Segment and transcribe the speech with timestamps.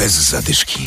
[0.00, 0.86] Bez zadyszki.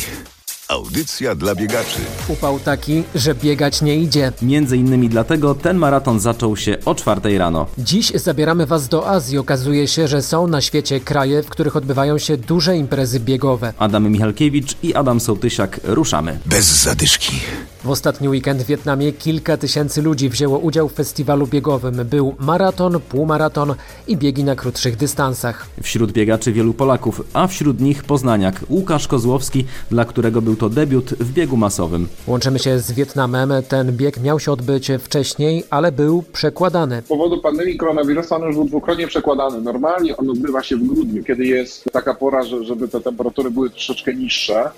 [0.68, 2.00] Audycja dla biegaczy.
[2.28, 4.32] Upał taki, że biegać nie idzie.
[4.42, 7.68] Między innymi dlatego ten maraton zaczął się o czwartej rano.
[7.78, 9.38] Dziś zabieramy Was do Azji.
[9.38, 13.74] Okazuje się, że są na świecie kraje, w których odbywają się duże imprezy biegowe.
[13.78, 16.40] Adam Michalkiewicz i Adam Sołtysiak ruszamy.
[16.46, 17.40] Bez zadyszki.
[17.84, 21.96] W ostatni weekend w Wietnamie kilka tysięcy ludzi wzięło udział w festiwalu biegowym.
[22.06, 23.76] Był maraton, półmaraton
[24.08, 25.68] i biegi na krótszych dystansach.
[25.82, 31.10] Wśród biegaczy wielu Polaków, a wśród nich poznaniak Łukasz Kozłowski, dla którego był to debiut
[31.10, 32.08] w biegu masowym.
[32.28, 33.54] Łączymy się z Wietnamem.
[33.68, 37.02] Ten bieg miał się odbyć wcześniej, ale był przekładany.
[37.06, 39.62] Z powodu pandemii koronawirusa on już był dwukrotnie przekładany.
[39.62, 43.70] Normalnie on odbywa się w grudniu, kiedy jest taka pora, że, żeby te temperatury były
[43.70, 44.70] troszeczkę niższe.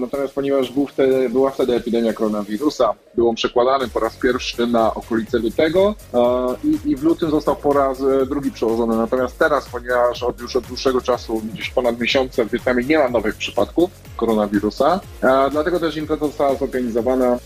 [0.00, 2.51] Natomiast ponieważ był wtedy, była wtedy epidemia koronawirusa,
[3.14, 6.18] był on przekładany po raz pierwszy na okolice lutego e,
[6.64, 8.96] i, i w lutym został po raz e, drugi przełożony.
[8.96, 13.08] Natomiast teraz, ponieważ od, już od dłuższego czasu, gdzieś ponad miesiące w Wietnamie nie ma
[13.08, 17.38] nowych przypadków koronawirusa, e, dlatego też impreza została zorganizowana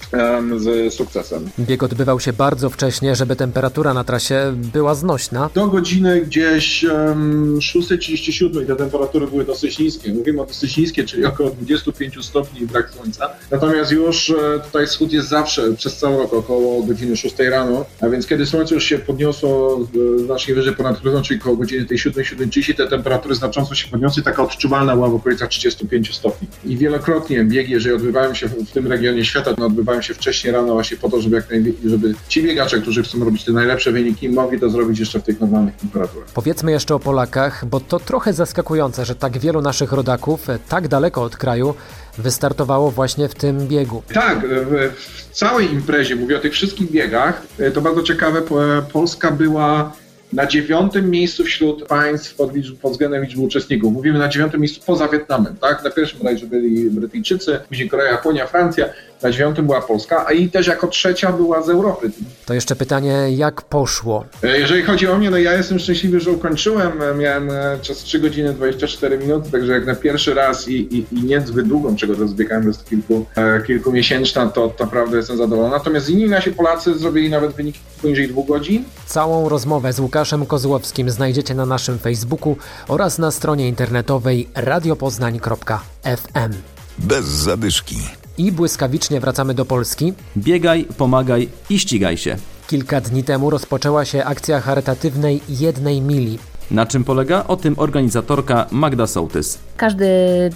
[0.57, 1.51] z sukcesem.
[1.59, 5.51] Bieg odbywał się bardzo wcześnie, żeby temperatura na trasie była znośna.
[5.55, 10.15] Do godziny gdzieś um, 6.37 te temperatury były dosyć niskie.
[10.15, 13.29] Mówimy o dosyć niskie, czyli około 25 stopni i brak słońca.
[13.51, 18.27] Natomiast już tutaj wschód jest zawsze przez cały rok około godziny 6 rano, a więc
[18.27, 19.81] kiedy słońce już się podniosło
[20.17, 24.23] e, znacznie wyżej ponad horyzont, czyli koło godziny tej 7-7.30, te temperatury znacząco się podniosły
[24.23, 26.49] taka odczuwalna była w okolicach 35 stopni.
[26.65, 30.73] I wielokrotnie biegi, jeżeli odbywają się w, tym regionie świata, to odbywają się wcześniej rano
[30.73, 31.47] właśnie po to, żeby jak
[31.85, 35.41] żeby ci biegacze, którzy chcą robić te najlepsze wyniki, mogli to zrobić jeszcze w tych
[35.41, 36.29] normalnych temperaturach.
[36.35, 40.89] Powiedzmy jeszcze o Polakach, bo to trochę zaskakujące, że tak wielu naszych rodaków, e, tak
[40.89, 41.75] daleko od kraju,
[42.19, 44.03] wystartowało właśnie w tym biegu.
[44.15, 44.91] Tak, w,
[45.33, 49.93] całej imprezie, mówię o tych wszystkich biegach, e, to bardzo ciekawe, po- Polska była
[50.33, 53.93] na dziewiątym miejscu wśród państw pod, liczb, pod względem liczby uczestników.
[53.93, 55.85] Mówimy na dziewiątym miejscu poza Wietnamem, tak?
[55.85, 58.87] Na pierwszym bodajże byli Brytyjczycy, później Korea, Japonia, Francja,
[59.23, 62.11] na dziewiątym była Polska, a i też jako trzecia była z Europy.
[62.47, 64.25] To jeszcze pytanie, jak poszło?
[64.43, 67.03] E, Jeżeli chodzi o mnie, no ja jestem szczęśliwy, że ukończyłem.
[67.03, 71.07] E, Miałem e, czas 3 godziny 24 minuty, także jak na pierwszy raz i, i,
[71.13, 75.71] i nie zbyt długą, czego to zbiegałem jest kilku, e, kilkumiesięczna, to naprawdę jestem zadowolony.
[75.75, 78.85] Natomiast inni nasi Polacy zrobili nawet wyniki poniżej dwóch godzin.
[79.07, 82.57] Całą rozmowę z Łukaszem Kozłowskim znajdziecie na naszym Facebooku
[82.89, 86.53] oraz na stronie internetowej radiopoznań.fm.
[86.99, 87.97] Bez zadyszki.
[88.39, 90.13] I błyskawicznie wracamy do Polski.
[90.37, 92.37] Biegaj, pomagaj i ścigaj się.
[92.67, 96.39] Kilka dni temu rozpoczęła się akcja charytatywnej jednej mili.
[96.71, 97.45] Na czym polega?
[97.49, 99.59] O tym organizatorka Magda Sołtys.
[99.77, 100.07] Każdy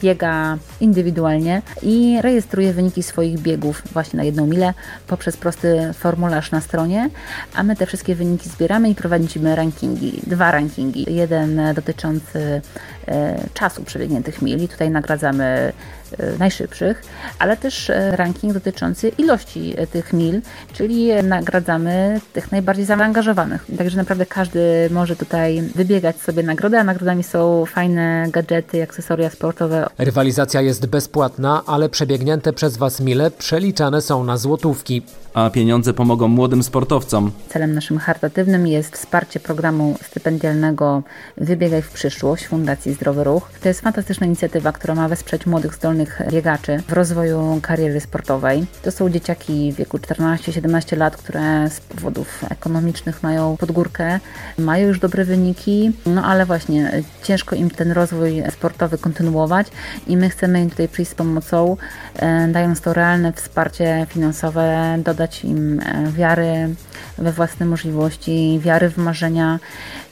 [0.03, 4.75] biega indywidualnie i rejestruje wyniki swoich biegów właśnie na jedną milę
[5.07, 7.11] poprzez prosty formularz na stronie,
[7.55, 11.15] a my te wszystkie wyniki zbieramy i prowadzimy rankingi, dwa rankingi.
[11.15, 12.61] Jeden dotyczący
[13.09, 15.73] e, czasu przebiegniętych mil i tutaj nagradzamy
[16.19, 17.03] e, najszybszych,
[17.39, 20.41] ale też e, ranking dotyczący ilości tych mil,
[20.73, 23.67] czyli nagradzamy tych najbardziej zaangażowanych.
[23.79, 29.87] Także naprawdę każdy może tutaj wybiegać sobie nagrody, a nagrodami są fajne gadżety, akcesoria sportowe.
[29.99, 35.03] Rywalizacja jest bezpłatna, ale przebiegnięte przez Was mile przeliczane są na złotówki.
[35.35, 37.33] A pieniądze pomogą młodym sportowcom.
[37.49, 41.03] Celem naszym charytatywnym jest wsparcie programu stypendialnego
[41.37, 43.51] Wybiegaj w przyszłość Fundacji Zdrowy Ruch.
[43.63, 48.67] To jest fantastyczna inicjatywa, która ma wesprzeć młodych, zdolnych biegaczy w rozwoju kariery sportowej.
[48.83, 54.21] To są dzieciaki w wieku 14-17 lat, które z powodów ekonomicznych mają podgórkę,
[54.59, 59.67] mają już dobre wyniki, no ale właśnie ciężko im ten rozwój sportowy kontynuować
[60.07, 61.77] i my chcemy im tutaj przyjść z pomocą,
[62.17, 66.75] e, dając to realne wsparcie finansowe, dodać im e, wiary
[67.19, 69.59] we własne możliwości, wiary w marzenia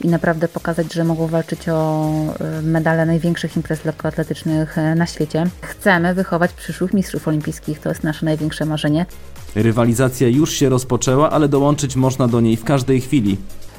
[0.04, 2.10] i naprawdę pokazać, że mogą walczyć o
[2.40, 5.44] e, medale największych imprez lekkoatletycznych na świecie.
[5.62, 9.06] Chcemy wychować przyszłych mistrzów olimpijskich, to jest nasze największe marzenie.
[9.54, 13.36] Rywalizacja już się rozpoczęła, ale dołączyć można do niej w każdej chwili.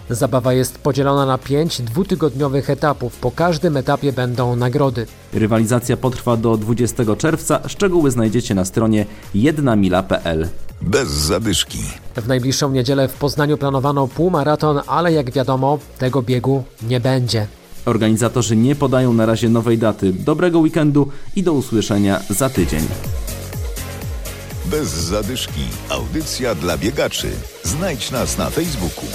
[0.10, 3.16] Zabawa jest podzielona na pięć dwutygodniowych etapów.
[3.16, 5.06] Po każdym etapie będą nagrody.
[5.34, 7.60] Rywalizacja potrwa do 20 czerwca.
[7.68, 10.50] Szczegóły znajdziecie na stronie jednamila.pl.
[10.82, 11.80] Bez zadyszki.
[12.16, 17.48] W najbliższą niedzielę w Poznaniu planowano półmaraton, ale jak wiadomo, tego biegu nie będzie.
[17.86, 20.14] Organizatorzy nie podają na razie nowej daty.
[20.14, 22.88] Dobrego weekendu i do usłyszenia za tydzień.
[24.66, 25.62] Bez zadyszki.
[25.90, 27.28] Audycja dla biegaczy.
[27.64, 29.06] Znajdź nas na Facebooku.